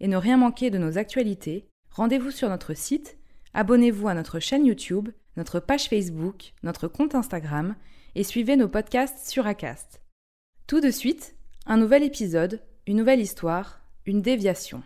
[0.00, 3.18] et ne rien manquer de nos actualités, rendez-vous sur notre site,
[3.54, 7.74] abonnez-vous à notre chaîne YouTube, notre page Facebook, notre compte Instagram
[8.14, 10.00] et suivez nos podcasts sur Acast.
[10.66, 14.82] Tout de suite, un nouvel épisode, une nouvelle histoire, une déviation.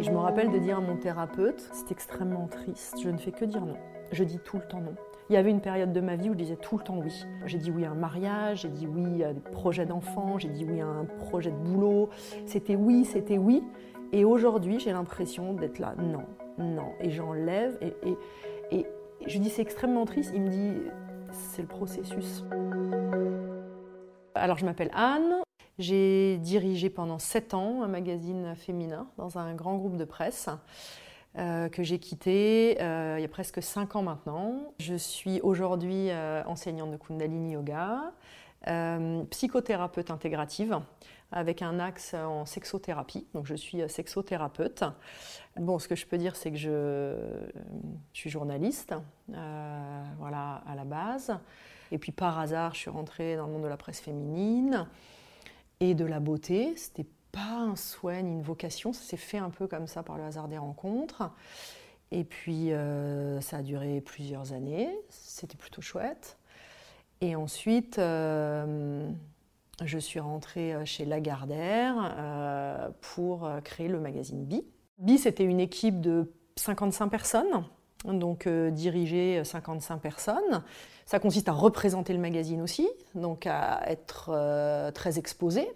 [0.00, 3.44] je me rappelle de dire à mon thérapeute, c'est extrêmement triste, je ne fais que
[3.44, 3.76] dire non.
[4.12, 4.94] Je dis tout le temps non.
[5.30, 7.26] Il y avait une période de ma vie où je disais tout le temps oui.
[7.44, 10.64] J'ai dit oui à un mariage, j'ai dit oui à des projets d'enfants, j'ai dit
[10.64, 12.08] oui à un projet de boulot.
[12.46, 13.62] C'était oui, c'était oui.
[14.12, 16.24] Et aujourd'hui, j'ai l'impression d'être là, non,
[16.56, 16.92] non.
[17.00, 17.78] Et j'enlève.
[17.82, 18.86] Et,
[19.26, 20.32] je dis c'est extrêmement triste.
[20.34, 20.72] Il me dit
[21.30, 22.44] c'est le processus.
[24.34, 25.42] Alors je m'appelle Anne.
[25.78, 30.48] J'ai dirigé pendant sept ans un magazine féminin dans un grand groupe de presse.
[31.36, 34.72] Euh, que j'ai quitté euh, il y a presque 5 ans maintenant.
[34.80, 38.12] Je suis aujourd'hui euh, enseignante de Kundalini Yoga,
[39.30, 40.80] psychothérapeute intégrative
[41.30, 43.26] avec un axe en sexothérapie.
[43.34, 44.84] Donc je suis sexothérapeute.
[45.56, 47.14] Bon, ce que je peux dire, c'est que je,
[48.12, 48.94] je, suis journaliste,
[49.28, 51.38] voilà, à la base.
[51.92, 54.86] Et puis par hasard, je suis rentrée dans le monde de la presse féminine
[55.80, 56.76] et de la beauté.
[56.76, 60.16] C'était pas un souhait ni une vocation, ça s'est fait un peu comme ça par
[60.16, 61.30] le hasard des rencontres.
[62.10, 66.38] Et puis euh, ça a duré plusieurs années, c'était plutôt chouette.
[67.20, 69.10] Et ensuite, euh,
[69.84, 72.14] je suis rentrée euh, chez Lagardère
[73.00, 74.64] pour créer le magazine Bi.
[74.98, 77.64] Bi, c'était une équipe de 55 personnes,
[78.04, 80.64] donc diriger 55 personnes.
[81.04, 85.70] Ça consiste à représenter le magazine aussi, donc à être très exposé,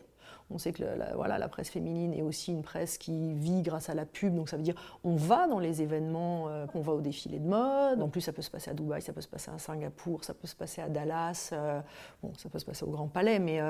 [0.53, 3.89] on sait que la, voilà, la presse féminine est aussi une presse qui vit grâce
[3.89, 4.75] à la pub, donc ça veut dire
[5.05, 8.03] on va dans les événements, euh, on va au défilé de mode.
[8.03, 10.35] En plus, ça peut se passer à Dubaï, ça peut se passer à Singapour, ça
[10.35, 11.81] peut se passer à Dallas, euh,
[12.23, 13.61] bon, ça peut se passer au Grand Palais, mais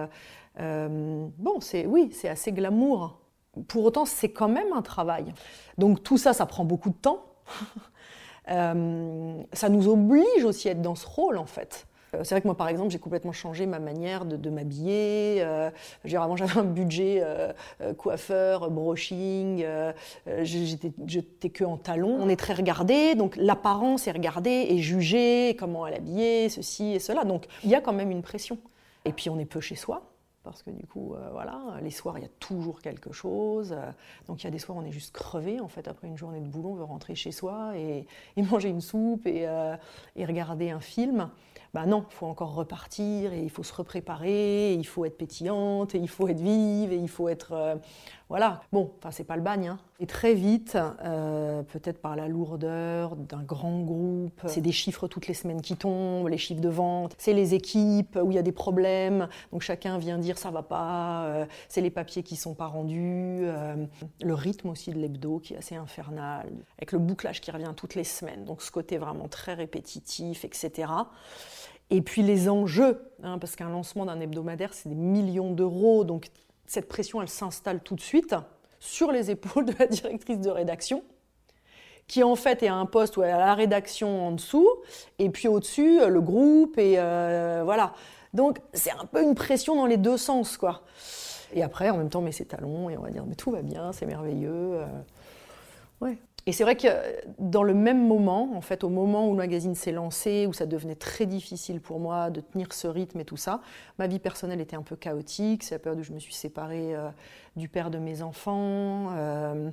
[0.60, 3.18] euh, bon, c'est oui, c'est assez glamour.
[3.68, 5.32] Pour autant, c'est quand même un travail.
[5.78, 7.24] Donc tout ça, ça prend beaucoup de temps.
[8.46, 11.86] ça nous oblige aussi à être dans ce rôle, en fait.
[12.14, 15.36] Euh, c'est vrai que moi, par exemple, j'ai complètement changé ma manière de, m'habiller.
[15.40, 15.70] Euh,
[16.14, 17.52] avant, j'avais un budget euh,
[17.96, 19.64] coiffeur, brushing.
[20.42, 22.18] j'étais que en talons.
[22.20, 26.98] On est très regardé, donc l'apparence est regardée et jugée, comment elle habillée, ceci et
[26.98, 27.24] cela.
[27.24, 28.58] Donc il y a quand même une pression.
[29.04, 30.08] Et puis on est peu chez soi
[30.44, 33.76] parce que du coup, voilà, les soirs, il y a toujours quelque chose.
[34.26, 36.40] donc il y a des soirs, on est juste crevé, en fait, après une journée
[36.40, 38.06] de boulot, on veut rentrer chez soi et,
[38.42, 39.46] manger une soupe et,
[40.16, 41.30] regarder un film
[41.74, 45.94] bah non, il faut encore repartir et il faut se repréparer, il faut être pétillante,
[45.94, 47.52] et il faut être vive, et il faut être...
[47.52, 47.76] Euh,
[48.28, 49.68] voilà, bon, enfin c'est pas le bagne.
[49.68, 49.78] Hein.
[50.00, 55.28] Et très vite, euh, peut-être par la lourdeur d'un grand groupe, c'est des chiffres toutes
[55.28, 58.42] les semaines qui tombent, les chiffres de vente, c'est les équipes où il y a
[58.42, 62.54] des problèmes, donc chacun vient dire ça va pas, euh, c'est les papiers qui sont
[62.54, 63.46] pas rendus,
[64.22, 67.94] le rythme aussi de l'hebdo qui est assez infernal, avec le bouclage qui revient toutes
[67.94, 70.88] les semaines, donc ce côté vraiment très répétitif, etc.
[71.92, 76.28] Et puis les enjeux, hein, parce qu'un lancement d'un hebdomadaire, c'est des millions d'euros, donc
[76.64, 78.34] cette pression, elle s'installe tout de suite
[78.80, 81.04] sur les épaules de la directrice de rédaction,
[82.08, 84.66] qui en fait est à un poste où elle a la rédaction en dessous,
[85.18, 87.92] et puis au-dessus, le groupe, et euh, voilà.
[88.32, 90.84] Donc c'est un peu une pression dans les deux sens, quoi.
[91.52, 93.50] Et après, en même temps, on met ses talons et on va dire, mais tout
[93.50, 94.50] va bien, c'est merveilleux.
[94.50, 94.86] Euh.
[96.00, 96.16] ouais.
[96.46, 96.88] Et c'est vrai que
[97.38, 100.66] dans le même moment, en fait, au moment où le magazine s'est lancé, où ça
[100.66, 103.60] devenait très difficile pour moi de tenir ce rythme et tout ça,
[103.98, 105.62] ma vie personnelle était un peu chaotique.
[105.62, 107.10] C'est la période où je me suis séparée euh,
[107.54, 109.10] du père de mes enfants.
[109.12, 109.70] Euh,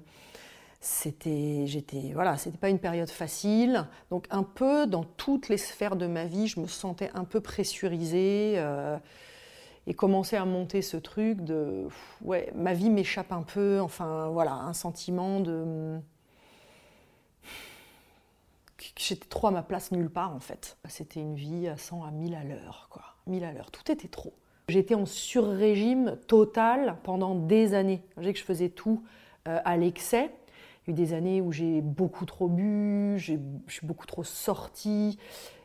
[0.80, 3.88] c'était, j'étais, voilà, c'était pas une période facile.
[4.12, 7.42] Donc un peu dans toutes les sphères de ma vie, je me sentais un peu
[7.42, 8.54] pressurisée.
[8.58, 8.98] Euh,
[9.88, 11.88] et commencer à monter ce truc de,
[12.22, 13.80] ouais, ma vie m'échappe un peu.
[13.80, 16.00] Enfin, voilà, un sentiment de
[18.98, 20.78] j'étais trop à ma place nulle part en fait.
[20.88, 23.04] C'était une vie à 100 à 1000 à l'heure, quoi.
[23.28, 24.34] 1000 à l'heure, tout était trop.
[24.68, 28.04] J'étais en sur-régime total pendant des années.
[28.18, 29.04] Je que je faisais tout
[29.48, 30.32] euh, à l'excès.
[30.88, 33.34] Il y a eu des années où j'ai beaucoup trop bu, je
[33.68, 35.18] suis beaucoup trop sortie,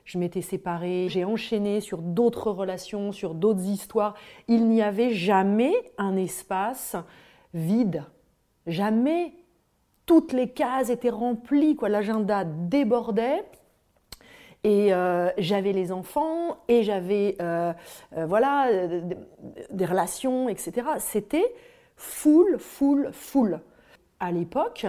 [0.05, 4.15] je m'étais séparée, j'ai enchaîné sur d'autres relations, sur d'autres histoires.
[4.49, 6.97] Il n'y avait jamais un espace
[7.53, 8.05] vide.
[8.67, 9.35] Jamais
[10.07, 11.89] toutes les cases étaient remplies, quoi.
[11.89, 13.45] L'agenda débordait.
[14.65, 17.75] Et euh, j'avais les enfants et j'avais euh,
[18.17, 18.71] euh, voilà
[19.71, 20.87] des relations, etc.
[20.99, 21.55] C'était
[21.97, 23.61] full, full, full.
[24.21, 24.87] À l'époque,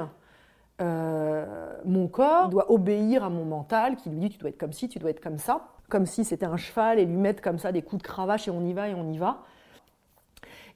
[0.80, 4.88] mon corps doit obéir à mon mental qui lui dit tu dois être comme ci,
[4.88, 7.74] tu dois être comme ça, comme si c'était un cheval et lui mettre comme ça
[7.74, 9.44] des coups de cravache et on y va et on y va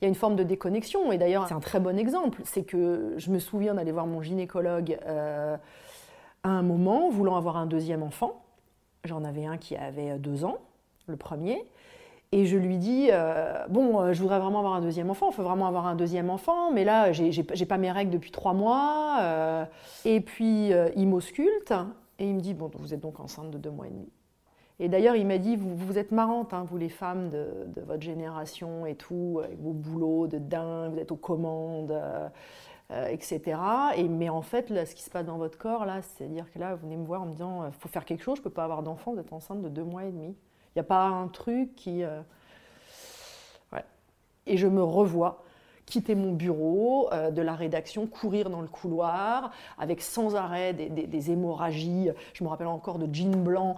[0.01, 1.11] il y a une forme de déconnexion.
[1.11, 2.41] Et d'ailleurs, c'est un très bon exemple.
[2.45, 7.65] C'est que je me souviens d'aller voir mon gynécologue à un moment, voulant avoir un
[7.65, 8.41] deuxième enfant.
[9.03, 10.57] J'en avais un qui avait deux ans,
[11.07, 11.65] le premier.
[12.31, 15.33] Et je lui dis euh, Bon, euh, je voudrais vraiment avoir un deuxième enfant, il
[15.33, 19.17] faut vraiment avoir un deuxième enfant, mais là, j'ai pas mes règles depuis trois mois.
[19.21, 19.65] Euh.
[20.05, 21.73] et puis, il m'ausculte
[22.19, 24.09] et il me dit Bon, vous êtes donc enceinte de deux mois et demi.
[24.79, 27.47] Et d'ailleurs, il m'a dit vous, vous, êtes marrante, hein, vous les femmes de,
[27.85, 31.91] votre génération et tout, avec vos boulots de dingue, vous êtes aux commandes.
[32.91, 33.61] Euh, etc.
[33.97, 36.73] Et, mais en fait, ce qui se passe dans votre corps, là, c'est-à-dire que là,
[36.73, 38.45] vous venez me voir en me disant, il euh, faut faire quelque chose, je ne
[38.45, 40.29] peux pas avoir d'enfant, vous êtes enceinte de deux mois et demi.
[40.29, 42.03] Il n'y a pas un truc qui...
[42.03, 42.21] Euh.
[44.47, 45.43] Et je me revois
[45.85, 51.31] quitter mon bureau de la rédaction, courir dans le couloir, avec sans arrêt des, des,
[51.31, 52.09] hémorragies.
[52.33, 53.77] Je me rappelle encore de jeans blancs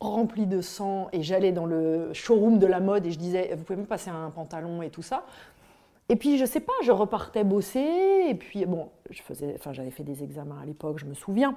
[0.00, 3.64] remplis de sang, et j'allais dans le showroom de la mode et je disais, vous
[3.64, 5.24] pouvez me passer un pantalon et tout ça.
[6.08, 9.90] Et puis, je sais pas, je repartais bosser, et puis, bon, je faisais, enfin, j'avais
[9.90, 11.56] fait des examens à l'époque, je me souviens.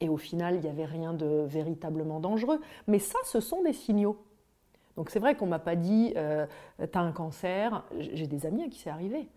[0.00, 2.60] Et au final, il n'y avait rien de véritablement dangereux.
[2.86, 4.16] Mais ça, ce sont des signaux.
[4.96, 6.46] Donc c'est vrai qu'on m'a pas dit, euh,
[6.78, 7.84] tu as un cancer.
[7.98, 9.28] J'ai des amis à qui c'est arrivé.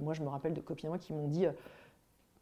[0.00, 1.52] Moi, je me rappelle de copines qui m'ont dit, euh,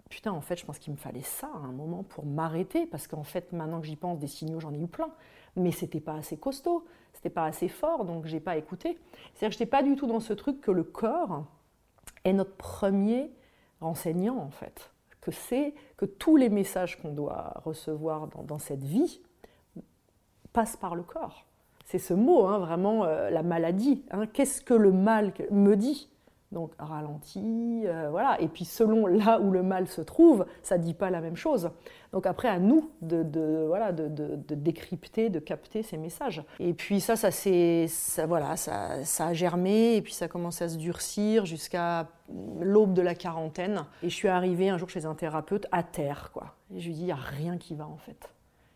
[0.08, 3.06] putain, en fait, je pense qu'il me fallait ça à un moment pour m'arrêter, parce
[3.06, 5.10] qu'en fait, maintenant que j'y pense, des signaux, j'en ai eu plein.
[5.56, 6.84] Mais c'était pas assez costaud
[7.14, 8.98] c'était pas assez fort, donc j'ai pas écouté.
[9.32, 11.46] C'est-à-dire que j'étais pas du tout dans ce truc que le corps
[12.24, 13.30] est notre premier
[13.80, 14.90] renseignant en fait,
[15.20, 19.20] que c'est que tous les messages qu'on doit recevoir dans, cette vie
[20.52, 21.46] passent par le corps.
[21.86, 24.04] C'est ce mot, hein, vraiment, euh, la maladie.
[24.10, 24.26] Hein.
[24.26, 26.10] Qu'est-ce que le mal me dit?
[26.52, 28.41] Donc ralenti, euh, voilà.
[28.41, 31.37] Et puis selon là où le mal se trouve, ça ne dit pas la même
[31.37, 31.70] chose.
[32.12, 36.44] Donc après, à nous de, voilà, de, décrypter, de capter ces messages.
[36.61, 40.64] Et puis ça, ça, ça, voilà, ça, ça, a germé, et puis ça a commencé
[40.64, 42.08] à se durcir jusqu'à
[42.61, 43.85] l'aube de la quarantaine.
[44.02, 46.55] Et je suis arrivée un jour chez un thérapeute à terre, quoi.
[46.73, 48.31] Et je lui dis, il n'y a rien qui va en fait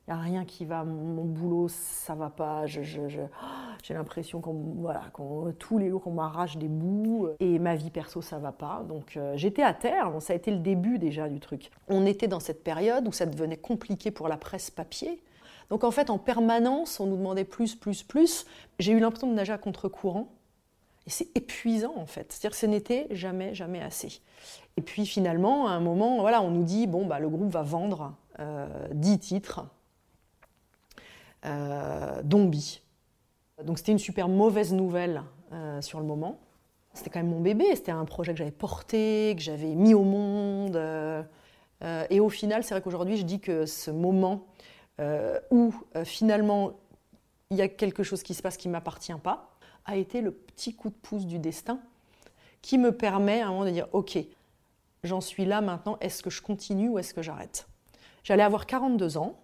[0.08, 2.66] n'y a rien qui va, mon boulot, ça va pas,
[3.82, 5.02] j'ai l'impression qu'on, voilà,
[5.58, 8.84] tous les jours qu'on m'arrache des bouts, et ma vie perso, ça va pas.
[8.88, 11.70] Donc euh, j'étais à terre, ça a été le début déjà du truc.
[11.88, 15.22] On était dans cette période où ça devenait compliqué pour la presse papier.
[15.70, 18.46] Donc en fait, en permanence, on nous demandait plus, plus, plus.
[18.78, 20.32] J'ai eu l'impression de nager à contre-courant.
[21.06, 22.32] Et c'est épuisant en fait.
[22.32, 24.20] C'est-à-dire que ce n'était jamais, jamais assez.
[24.76, 27.62] Et puis finalement, à un moment, voilà, on nous dit, bon, bah, le groupe va
[27.62, 29.66] vendre euh, 10 titres
[31.44, 32.82] euh, Dombi.
[33.65, 35.22] Donc c'était une super mauvaise nouvelle
[35.53, 36.39] euh, sur le moment.
[36.94, 40.03] C'était quand même mon bébé, c'était un projet que j'avais porté, que j'avais mis au
[40.03, 40.77] monde.
[40.77, 41.22] Euh,
[42.10, 44.46] et au final, c'est vrai qu'aujourd'hui, je dis que ce moment
[45.53, 45.72] où
[46.03, 46.72] finalement
[47.51, 49.51] il y a quelque chose qui se passe qui ne m'appartient pas,
[49.84, 51.81] a été le petit coup de pouce du destin
[52.62, 54.19] qui me permet à un moment de dire, OK,
[55.05, 57.69] j'en suis là maintenant, est-ce que je continue ou est-ce que j'arrête?
[58.24, 59.39] J'allais avoir 42 ans,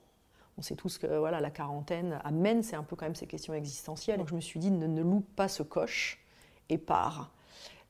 [0.59, 3.55] on sait tous que voilà, la quarantaine amène, c'est un peu quand même ces questions
[3.55, 4.19] existentielles.
[4.19, 6.25] Donc je me suis dit, ne, loupe pas ce coche
[6.69, 7.31] et pars.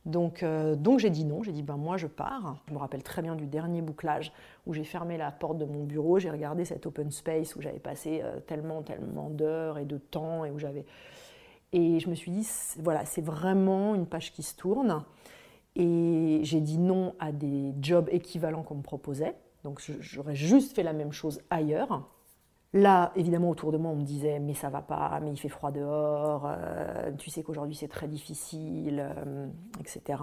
[0.06, 2.62] Donc, euh, donc j'ai dit non, j'ai dit ben moi je pars.
[2.68, 4.32] Je me rappelle très bien du dernier bouclage
[4.66, 7.78] où j'ai fermé la porte de mon bureau, j'ai regardé cet open space où j'avais
[7.78, 10.84] passé euh, tellement, tellement d'heures et de temps et où j'avais...
[11.72, 12.46] Et je me suis dit,
[12.78, 15.02] voilà, c'est vraiment une page qui se tourne.
[15.74, 19.34] Et j'ai dit non à des jobs équivalents qu'on me proposait.
[19.64, 22.06] Donc j'aurais juste fait la même chose ailleurs.
[22.74, 25.48] Là, évidemment, autour de moi, on me disait mais ça va pas, mais il fait
[25.48, 29.46] froid dehors, euh, tu sais qu'aujourd'hui c'est très difficile, euh,
[29.78, 30.20] etc.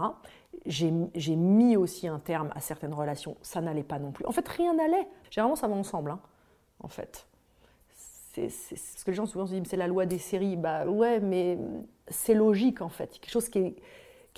[0.65, 0.91] J'ai
[1.38, 4.25] mis aussi un terme à certaines relations, ça n'allait pas non plus.
[4.25, 5.08] En fait, rien n'allait.
[5.29, 6.20] Généralement, ça va ensemble, hein,
[6.81, 7.25] en fait.
[8.34, 10.58] C'est ce que les gens souvent se disent, c'est la loi des séries.
[10.58, 11.58] Bah ouais, mais
[12.08, 13.20] c'est logique en fait.
[13.20, 13.75] Quelque chose qui est,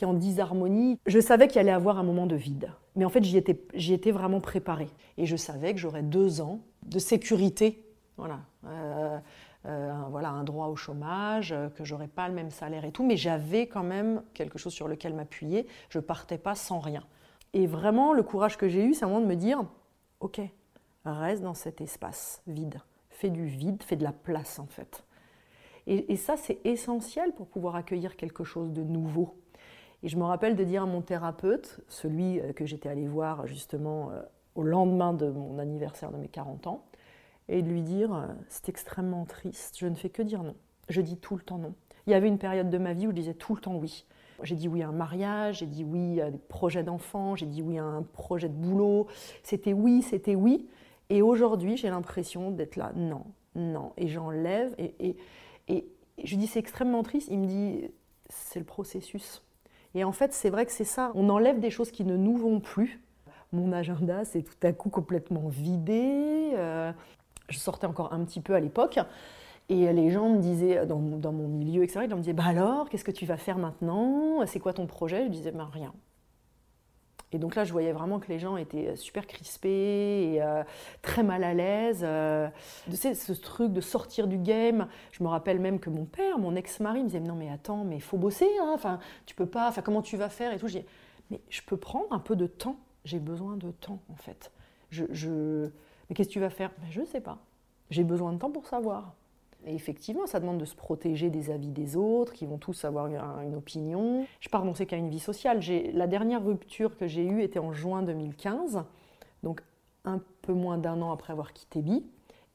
[0.04, 1.00] en disharmonie.
[1.06, 2.72] Je savais qu'il allait avoir un moment de vide.
[2.96, 4.90] Mais en fait, j'y étais, étais vraiment préparée.
[5.18, 7.84] Et je savais que j'aurais deux ans de sécurité.
[8.18, 8.40] Voilà.
[9.66, 13.06] Euh, voilà, un droit au chômage, euh, que j'aurais pas le même salaire et tout,
[13.06, 15.68] mais j'avais quand même quelque chose sur lequel m'appuyer.
[15.90, 17.04] Je partais pas sans rien.
[17.54, 19.64] Et vraiment, le courage que j'ai eu, c'est un moment de me dire,
[20.20, 20.42] ok,
[21.06, 25.06] reste dans cet espace vide, fais du vide, fais de la place en fait.
[25.86, 29.36] Et, ça, c'est essentiel pour pouvoir accueillir quelque chose de nouveau.
[30.02, 33.48] Et je me rappelle de dire à mon thérapeute, celui euh, que j'étais allé voir
[33.48, 34.12] justement
[34.56, 36.86] au lendemain de mon anniversaire de mes 40 ans,
[37.50, 40.56] et de lui dire euh, c'est extrêmement triste, je ne fais que dire non.
[40.90, 41.74] Je dis tout le temps non.
[42.08, 44.06] Il y avait une période de ma vie où je disais tout le temps oui.
[44.42, 47.62] J'ai dit oui à un mariage, j'ai dit oui à des projets d'enfants, j'ai dit
[47.62, 49.08] oui à un projet de boulot.
[49.44, 50.68] C'était oui, c'était oui.
[51.10, 53.94] Et aujourd'hui, j'ai l'impression d'être là, non, non.
[53.98, 54.74] Et j'enlève.
[54.78, 55.18] Et, et,
[55.68, 55.88] et,
[56.24, 57.30] je dis c'est extrêmement triste.
[57.32, 57.90] Il me dit
[58.30, 59.44] c'est le processus.
[59.96, 61.12] Et en fait, c'est vrai que c'est ça.
[61.16, 63.02] On enlève des choses qui ne nous vont plus.
[63.52, 66.52] Mon agenda s'est tout à coup complètement vidé.
[66.56, 66.92] Euh,
[67.50, 69.00] je sortais encore un petit peu à l'époque.
[69.70, 73.06] Et les gens me disaient, dans, mon milieu, etc., ils me disaient, bah alors, qu'est-ce
[73.06, 74.46] que tu vas faire maintenant?
[74.46, 75.26] C'est quoi ton projet?
[75.26, 75.94] Je disais, bah rien.
[77.32, 80.64] Et donc là, je voyais vraiment que les gens étaient super crispés et euh,
[81.02, 82.02] très mal à l'aise.
[82.04, 82.48] Euh,
[82.86, 84.88] tu sais, ce truc de sortir du game.
[85.12, 87.96] Je me rappelle même que mon père, mon ex-mari, me disait Non, mais attends, mais
[87.96, 88.50] il faut bosser.
[88.62, 88.72] Hein.
[88.76, 89.68] Enfin, tu peux pas.
[89.68, 90.68] Enfin, comment tu vas faire et tout.
[90.68, 90.86] Je dis
[91.32, 92.78] Mais je peux prendre un peu de temps.
[93.04, 94.52] J'ai besoin de temps, en fait.
[94.92, 95.72] je
[96.14, 96.70] mais qu'est-ce que tu vas faire?
[96.78, 97.40] Ben, Je ne sais pas.
[97.90, 99.16] J'ai besoin de temps pour savoir.
[99.66, 103.08] Et effectivement, ça demande de se protéger des avis des autres, qui vont tous avoir
[103.42, 104.28] une opinion.
[104.40, 105.60] Je pars dans ces cas une vie sociale.
[105.94, 108.84] La dernière rupture que j'ai eue était en juin 2015,
[109.42, 109.64] donc
[110.06, 112.06] un peu moins d'un an après avoir quitté Bi.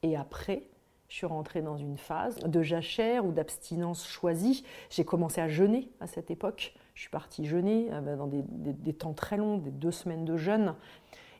[0.03, 0.63] Et après,
[1.09, 4.63] je suis rentrée dans une phase de jachère ou d'abstinence choisie.
[4.89, 6.73] J'ai commencé à jeûner à cette époque.
[6.93, 10.37] Je suis partie jeûner euh, dans des, des temps très longs, des deux semaines de
[10.37, 10.75] jeûne.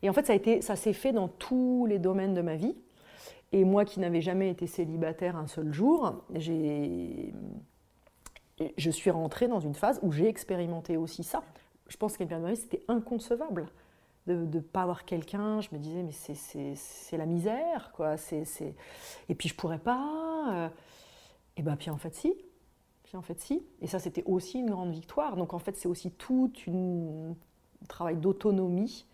[0.02, 2.76] Et en fait, ça, s'est fait dans tous les domaines de ma vie.
[3.52, 7.32] Et moi qui n'avais jamais été célibataire un seul jour, je
[8.90, 11.44] suis rentrée dans une phase où j'ai expérimenté aussi ça.
[11.88, 13.70] Je pense qu'à une période de c'était inconcevable
[14.28, 15.62] de ne pas avoir quelqu'un.
[15.62, 18.16] Je me disais, mais c'est, la misère, quoi.
[19.28, 20.54] Et puis je pourrais pas.
[20.54, 20.70] Euh.
[21.58, 22.34] Et bien, puis en fait, si.
[23.04, 23.64] Puis en fait, si.
[23.82, 25.36] Et ça, c'était aussi une grande victoire.
[25.36, 29.06] Donc en fait, c'est aussi tout un travail d'autonomie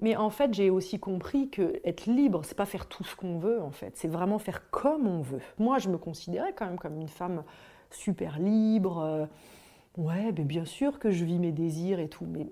[0.00, 3.38] mais en fait, j'ai aussi compris que être libre, c'est pas faire tout ce qu'on
[3.38, 3.96] veut, en fait.
[3.96, 5.40] C'est vraiment faire comme on veut.
[5.58, 7.42] Moi, je me considérais quand même comme une femme
[7.90, 8.98] super libre.
[8.98, 9.26] Euh,
[9.96, 12.46] ouais, mais bien sûr que je vis mes désirs et tout, mais,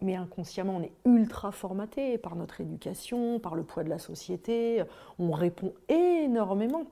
[0.00, 4.82] mais inconsciemment, on est ultra formaté par notre éducation, par le poids de la société.
[5.20, 6.86] On répond énormément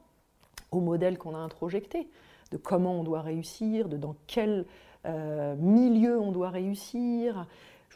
[0.70, 2.08] au modèle qu'on a introjecté,
[2.52, 4.64] de comment on doit réussir, de dans quel
[5.06, 7.46] euh, milieu on doit réussir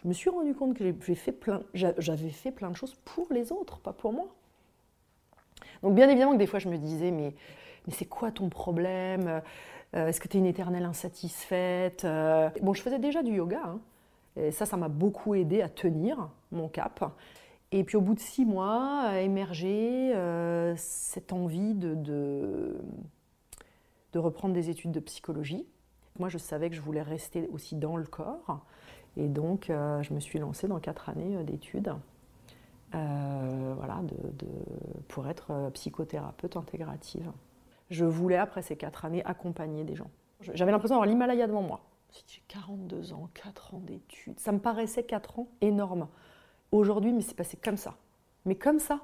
[0.03, 1.33] je me suis rendu compte que j'avais fait,
[2.53, 4.27] plein, de choses pour les autres, pas pour moi.
[5.83, 7.35] Donc bien évidemment que des fois je me disais, mais,
[7.89, 9.41] c'est quoi ton problème?
[9.95, 12.05] Euh, Est-ce que tu es une éternelle insatisfaite?
[12.05, 13.81] Euh, Bon, je faisais déjà du yoga, hein.
[14.37, 17.13] et ça, ça m'a beaucoup aidé à tenir mon cap.
[17.73, 22.77] Et puis au bout de six mois, a émergé euh, cette envie de
[24.15, 25.67] reprendre des études de psychologie.
[26.19, 28.65] Moi, je savais que je voulais rester aussi dans le corps.
[29.17, 31.95] Et donc, euh, je me suis lancée dans quatre années euh, d'études
[32.95, 34.01] euh, voilà,
[35.09, 37.31] pour être psychothérapeute intégrative.
[37.91, 40.11] Je voulais, après ces quatre années, accompagner des gens.
[40.41, 41.81] J'avais l'impression d'avoir l'Himalaya devant moi.
[42.27, 44.39] J'ai 42 ans, 4 ans d'études.
[44.39, 46.09] Ça me paraissait 4 ans énorme.
[46.73, 47.97] Aujourd'hui, mais c'est passé comme ça.
[48.45, 49.01] Mais comme ça.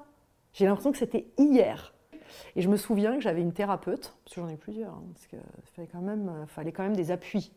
[0.53, 1.93] J'ai l'impression que c'était hier.
[2.55, 5.27] Et je me souviens que j'avais une thérapeute, parce que j'en ai plusieurs, hein, parce
[5.27, 5.39] qu'il
[6.55, 7.51] fallait quand même des appuis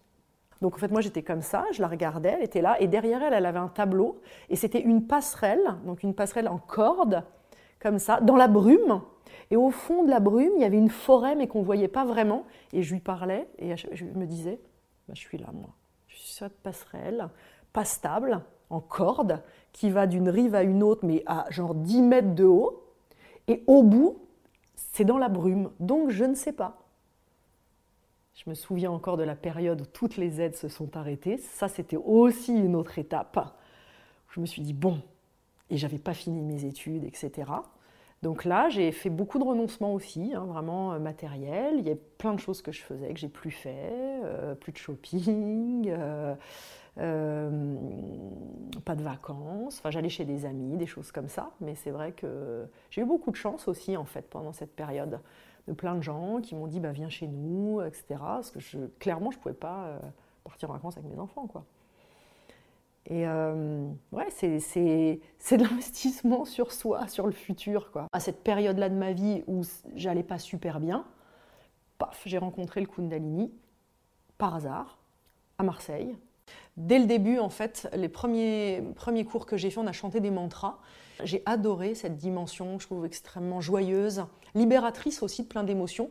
[0.61, 3.23] donc en fait, moi j'étais comme ça, je la regardais, elle était là, et derrière
[3.23, 7.25] elle, elle avait un tableau, et c'était une passerelle, donc une passerelle en corde,
[7.81, 9.03] comme ça, dans la brume.
[9.51, 11.89] Et au fond de la brume, il y avait une forêt, mais qu'on ne voyait
[11.89, 12.45] pas vraiment.
[12.73, 14.61] Et je lui parlais, et je me disais,
[15.07, 15.71] bah, je suis là, moi.
[16.09, 17.29] Je suis cette passerelle,
[17.73, 22.03] pas stable, en corde, qui va d'une rive à une autre, mais à genre 10
[22.03, 22.83] mètres de haut.
[23.47, 24.19] Et au bout,
[24.75, 25.71] c'est dans la brume.
[25.79, 26.86] Donc je ne sais pas.
[28.37, 31.39] Je me souviens encore de la période où toutes les aides se sont arrêtées.
[31.39, 33.57] Ça, c'était aussi une autre étape.
[34.29, 35.01] Je me suis dit, bon,
[35.71, 37.51] et j'avais pas fini mes études, etc.
[38.23, 41.77] Donc là, j'ai fait beaucoup de renoncements aussi, hein, vraiment euh, matériel.
[41.79, 44.73] Il y a plein de choses que je faisais que j'ai plus fait, euh, plus
[44.73, 46.35] de shopping, euh,
[48.85, 49.79] pas de vacances.
[49.79, 51.53] Enfin, j'allais chez des amis, des choses comme ça.
[51.61, 55.21] Mais c'est vrai que j'ai eu beaucoup de chance aussi en fait pendant cette période
[55.67, 58.05] de plein de gens qui m'ont dit bah, viens chez nous, etc.
[58.21, 59.99] Parce que je, clairement, je ne pouvais pas euh,
[60.45, 61.47] partir en vacances avec mes enfants.
[61.47, 61.65] Quoi.
[63.09, 64.57] Et euh, ouais, c'est
[65.57, 67.91] de l'investissement sur soi, sur le futur.
[67.93, 68.07] Quoi.
[68.13, 69.63] À cette période-là de ma vie où
[69.95, 71.05] j'allais pas super bien,
[71.99, 73.53] paf, j'ai rencontré le Kundalini
[74.39, 74.99] par hasard
[75.59, 76.17] à Marseille.
[76.77, 80.21] Dès le début, en fait, les premiers, premiers cours que j'ai fait, on a chanté
[80.21, 80.79] des mantras.
[81.25, 84.25] J'ai adoré cette dimension, je trouve extrêmement joyeuse,
[84.55, 86.11] libératrice aussi de plein d'émotions.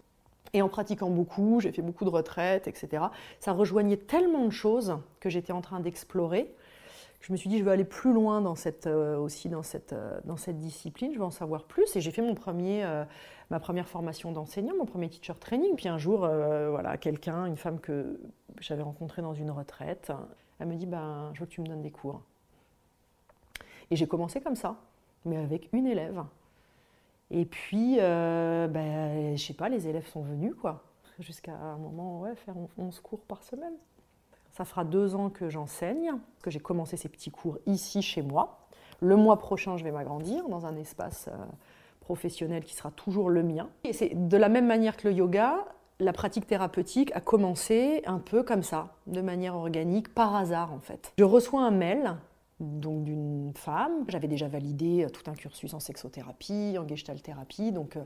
[0.54, 3.04] Et en pratiquant beaucoup, j'ai fait beaucoup de retraites, etc.
[3.40, 6.52] Ça rejoignait tellement de choses que j'étais en train d'explorer.
[7.26, 10.38] Je me suis dit, je veux aller plus loin dans cette, euh, aussi euh, dans
[10.38, 11.96] cette discipline, je veux en savoir plus.
[11.96, 13.04] Et j'ai fait mon premier, euh,
[13.50, 15.76] ma première formation d'enseignant, mon premier teacher training.
[15.76, 18.20] Puis un jour, voilà, quelqu'un, une femme que
[18.60, 20.12] j'avais rencontrée dans une retraite,
[20.60, 22.22] elle me dit, ben, je veux que tu me donnes des cours.
[23.90, 24.76] Et j'ai commencé comme ça,
[25.26, 26.24] mais avec une élève.
[27.32, 30.84] Et puis, ben, je sais pas, les élèves sont venus, quoi.
[31.18, 33.74] Jusqu'à un moment, ouais, faire 11 cours par semaine.
[34.56, 38.60] Ça fera deux ans que j'enseigne, que j'ai commencé ces petits cours ici, chez moi.
[39.02, 41.36] Le mois prochain, je vais m'agrandir dans un espace euh,
[42.00, 43.68] professionnel qui sera toujours le mien.
[43.84, 45.58] Et c'est de la même manière que le yoga,
[46.00, 50.80] la pratique thérapeutique a commencé un peu comme ça, de manière organique, par hasard en
[50.80, 51.12] fait.
[51.20, 52.16] Je reçois un mail
[52.62, 54.06] donc d'une femme.
[54.08, 58.04] J'avais déjà validé euh, tout un cursus en sexothérapie, en gestalt thérapie, donc euh,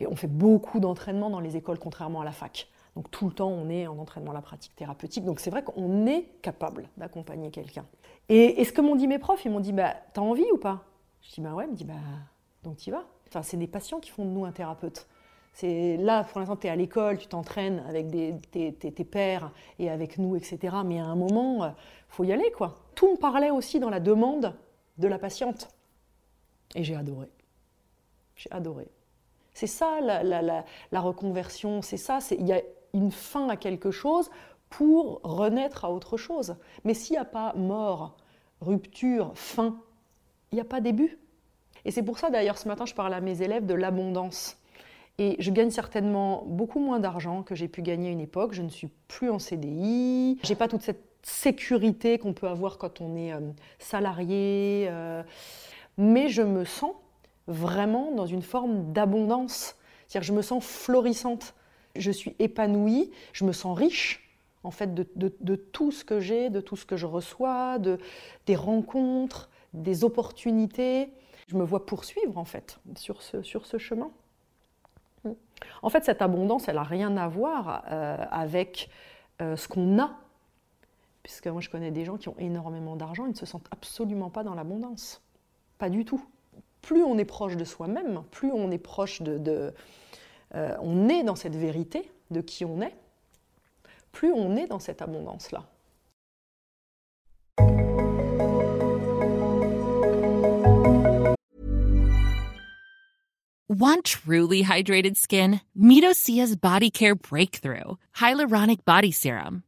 [0.00, 2.68] et on fait beaucoup d'entraînement dans les écoles, contrairement à la fac.
[2.96, 5.24] Donc tout le temps, on est en entraînement à la pratique thérapeutique.
[5.24, 7.84] Donc c'est vrai qu'on est capable d'accompagner quelqu'un.
[8.30, 10.82] Et, ce que m'ont dit mes profs, ils m'ont dit bah, T'as envie ou pas?
[11.20, 11.94] Je dis Bah ouais, ils me dit Bah
[12.64, 13.04] donc tu vas.
[13.28, 15.06] Enfin, c'est des patients qui font de nous un thérapeute.
[15.52, 18.10] C'est là, pour l'instant, tu es à l'école, tu t'entraînes avec
[18.50, 20.76] tes, tes, pères et avec nous, etc.
[20.84, 21.70] Mais à un moment, euh,
[22.08, 22.76] faut y aller, quoi.
[22.94, 24.54] Tout me parlait aussi dans la demande
[24.98, 25.68] de la patiente.
[26.74, 27.28] Et j'ai adoré.
[28.34, 28.88] J'ai adoré.
[29.54, 32.18] C'est ça la, la, la, reconversion, c'est ça.
[32.32, 32.60] Il y a
[32.94, 34.30] une fin à quelque chose
[34.70, 36.56] pour renaître à autre chose.
[36.84, 38.16] Mais s'il n'y a pas mort,
[38.60, 39.78] rupture, fin,
[40.52, 41.18] il n'y a pas début.
[41.84, 44.58] Et c'est pour ça d'ailleurs ce matin je parlais à mes élèves de l'abondance.
[45.18, 48.52] Et je gagne certainement beaucoup moins d'argent que j'ai pu gagner à une époque.
[48.52, 50.38] Je ne suis plus en CDI.
[50.42, 53.40] J'ai pas toute cette sécurité qu'on peut avoir quand on est euh,
[53.78, 54.86] salarié.
[54.90, 55.22] Euh,
[55.96, 56.92] mais je me sens
[57.46, 59.76] vraiment dans une forme d'abondance.
[60.06, 61.54] C'est-à-dire je me sens florissante.
[61.98, 63.10] Je suis épanouie.
[63.32, 64.22] Je me sens riche
[64.64, 67.98] en fait de, tout ce que j'ai, de tout ce que je reçois, de,
[68.46, 71.12] des rencontres, des opportunités.
[71.46, 74.10] Je me vois poursuivre en fait sur ce, sur ce chemin.
[75.82, 78.90] En fait, cette abondance, elle n'a rien à voir euh, avec
[79.40, 80.10] euh, ce qu'on a.
[81.22, 84.30] Puisque moi, je connais des gens qui ont énormément d'argent, ils ne se sentent absolument
[84.30, 85.22] pas dans l'abondance.
[85.78, 86.24] Pas du tout.
[86.82, 89.72] Plus on est proche de soi-même, plus on est proche de...
[90.54, 92.94] Euh, on est dans cette vérité de qui on est,
[94.12, 95.64] plus on est dans cette abondance-là.
[103.68, 105.60] Want truly hydrated skin?
[105.76, 109.64] Medocia's Body Care Breakthrough Hyaluronic Body Serum.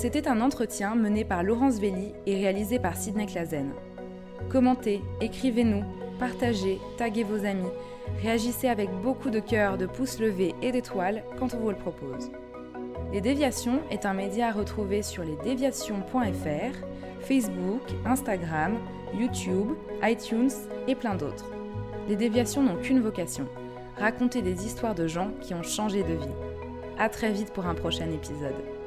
[0.00, 3.74] C'était un entretien mené par Laurence Velli et réalisé par Sidney Clazen.
[4.48, 5.84] Commentez, écrivez-nous,
[6.18, 7.68] partagez, taguez vos amis,
[8.22, 12.30] réagissez avec beaucoup de cœur, de pouces levés et d'étoiles quand on vous le propose.
[13.12, 16.78] Les Déviations est un média à retrouver sur lesdéviations.fr,
[17.20, 18.78] Facebook, Instagram,
[19.12, 20.48] YouTube, iTunes
[20.88, 21.52] et plein d'autres.
[22.08, 23.44] Les Déviations n'ont qu'une vocation,
[23.98, 26.36] raconter des histoires de gens qui ont changé de vie.
[26.98, 28.79] A très vite pour un prochain épisode.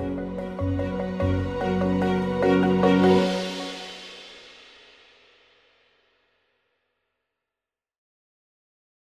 [0.00, 0.99] Thank you.